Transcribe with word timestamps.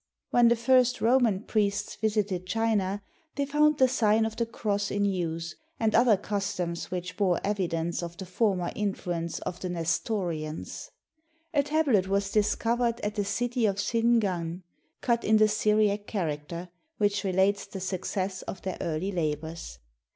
When 0.31 0.47
the 0.47 0.55
first 0.55 0.99
Roman 0.99 1.41
66 1.43 1.45
TAI 1.45 1.45
TSUNG 1.45 1.45
THE 1.45 1.45
GOOD 1.45 1.47
priests 1.47 1.95
visited 2.37 2.47
China, 2.47 3.01
they 3.35 3.45
found 3.45 3.77
the 3.77 3.87
sign 3.87 4.25
of 4.25 4.35
the 4.35 4.47
cross 4.47 4.89
in 4.89 5.05
use, 5.05 5.55
and 5.79 5.93
other 5.93 6.17
customs 6.17 6.89
which 6.89 7.15
bore 7.15 7.39
evidence 7.43 8.01
of 8.01 8.17
the 8.17 8.25
for 8.25 8.55
mer 8.55 8.71
influence 8.75 9.37
of 9.41 9.59
the 9.59 9.69
Nestorians, 9.69 10.89
A 11.53 11.61
tablet 11.61 12.07
was 12.07 12.31
discovered 12.31 12.99
at 13.01 13.13
the 13.13 13.23
city 13.23 13.67
of 13.67 13.79
Sin 13.79 14.17
ngan 14.19 14.63
cut 15.01 15.23
in 15.23 15.37
the 15.37 15.47
Syriac 15.47 16.07
character, 16.07 16.69
which 16.97 17.23
relates 17.23 17.67
the 17.67 17.79
success 17.79 18.41
of 18.41 18.63
their 18.63 18.77
early 18.81 19.11
labors. 19.11 19.77